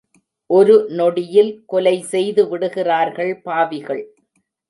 ஒரு 0.49 0.75
நொடியில் 0.91 1.51
கொலை 1.65 1.93
செய்து 2.03 2.43
விடுகிறார்கள் 2.49 3.31
பாவிகள். 3.43 4.03